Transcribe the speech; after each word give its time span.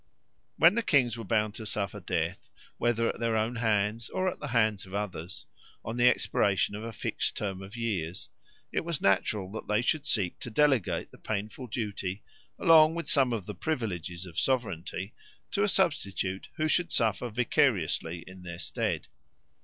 When 0.57 0.81
kings 0.81 1.15
were 1.15 1.23
bound 1.23 1.53
to 1.53 1.65
suffer 1.67 1.99
death, 1.99 2.49
whether 2.79 3.09
at 3.09 3.19
their 3.19 3.37
own 3.37 3.57
hands 3.57 4.09
or 4.09 4.27
at 4.29 4.39
the 4.39 4.47
hands 4.47 4.87
of 4.87 4.95
others, 4.95 5.45
on 5.85 5.95
the 5.97 6.07
expiration 6.09 6.73
of 6.73 6.83
a 6.83 6.91
fixed 6.91 7.37
term 7.37 7.61
of 7.61 7.77
years, 7.77 8.27
it 8.71 8.83
was 8.83 8.99
natural 8.99 9.51
that 9.51 9.67
they 9.67 9.83
should 9.83 10.07
seek 10.07 10.39
to 10.39 10.49
delegate 10.49 11.11
the 11.11 11.19
painful 11.19 11.67
duty, 11.67 12.23
along 12.57 12.95
with 12.95 13.07
some 13.11 13.31
of 13.31 13.45
the 13.45 13.53
privileges 13.53 14.25
of 14.25 14.39
sovereignty, 14.39 15.13
to 15.51 15.61
a 15.61 15.67
substitute 15.67 16.49
who 16.55 16.67
should 16.67 16.91
suffer 16.91 17.29
vicariously 17.29 18.23
in 18.25 18.41
their 18.41 18.57
stead. 18.57 19.05